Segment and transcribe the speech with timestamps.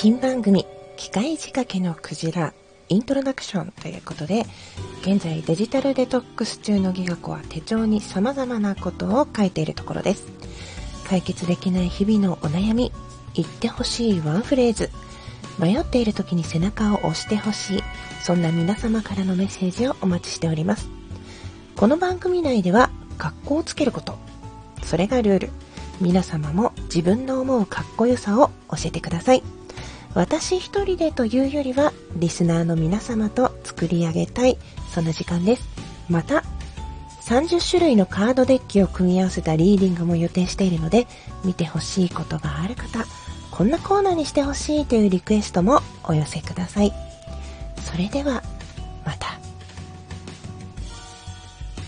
[0.00, 0.64] 新番組
[0.96, 2.54] 機械仕掛けのクジラ
[2.88, 4.44] イントロダクションということで
[5.00, 10.28] 現在デジタルデトックス中のギガ子は手帳に様々なことを書いているところです。
[11.08, 12.92] 解決できない日々のお悩み
[13.34, 14.88] 言ってほしいワンフレーズ。
[15.58, 17.82] 迷っている時に背中を押してほしい。
[18.22, 20.88] そんな皆様からのメッセージをお待ちしております。
[21.74, 24.16] この番組内では格好をつけること。
[24.84, 25.50] それがルール。
[26.00, 29.57] 皆様も自分の思うかっこよさを教えてください。
[30.14, 34.58] 私一人でというよりはリスナーの皆様と作り上げたい
[34.92, 35.68] そんな時間です。
[36.08, 36.42] また
[37.22, 41.06] 30種類のカードデッキを組み合わせたリーディングも予定しているので
[41.44, 43.04] 見てほしいことがある方
[43.50, 46.92] こんなコーナーにしてほしいというリクエストもお寄せください。
[47.82, 48.42] それでは